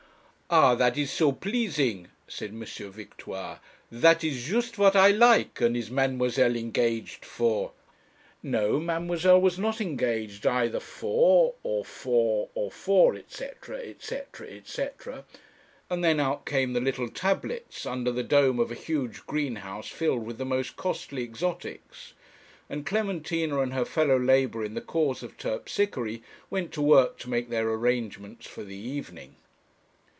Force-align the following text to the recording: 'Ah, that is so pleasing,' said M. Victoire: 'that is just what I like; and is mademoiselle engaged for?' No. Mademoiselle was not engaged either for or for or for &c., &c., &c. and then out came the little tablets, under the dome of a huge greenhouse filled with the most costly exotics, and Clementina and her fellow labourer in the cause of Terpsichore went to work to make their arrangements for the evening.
'Ah, 0.53 0.75
that 0.75 0.97
is 0.97 1.09
so 1.09 1.31
pleasing,' 1.31 2.07
said 2.27 2.49
M. 2.49 2.65
Victoire: 2.91 3.61
'that 3.89 4.21
is 4.21 4.43
just 4.43 4.77
what 4.77 4.97
I 4.97 5.09
like; 5.11 5.61
and 5.61 5.77
is 5.77 5.89
mademoiselle 5.89 6.57
engaged 6.57 7.23
for?' 7.23 7.71
No. 8.59 8.77
Mademoiselle 8.77 9.39
was 9.39 9.57
not 9.57 9.79
engaged 9.79 10.45
either 10.45 10.81
for 10.81 11.53
or 11.63 11.85
for 11.85 12.49
or 12.53 12.69
for 12.69 13.17
&c., 13.29 13.47
&c., 13.99 14.19
&c. 14.65 14.83
and 15.89 16.03
then 16.03 16.19
out 16.19 16.45
came 16.45 16.73
the 16.73 16.81
little 16.81 17.07
tablets, 17.07 17.85
under 17.85 18.11
the 18.11 18.21
dome 18.21 18.59
of 18.59 18.71
a 18.71 18.75
huge 18.75 19.25
greenhouse 19.25 19.87
filled 19.87 20.25
with 20.25 20.37
the 20.37 20.43
most 20.43 20.75
costly 20.75 21.23
exotics, 21.23 22.11
and 22.69 22.85
Clementina 22.85 23.57
and 23.61 23.73
her 23.73 23.85
fellow 23.85 24.19
labourer 24.19 24.65
in 24.65 24.73
the 24.73 24.81
cause 24.81 25.23
of 25.23 25.37
Terpsichore 25.37 26.19
went 26.49 26.73
to 26.73 26.81
work 26.81 27.17
to 27.19 27.29
make 27.29 27.47
their 27.47 27.69
arrangements 27.69 28.45
for 28.47 28.65
the 28.65 28.75
evening. 28.75 29.37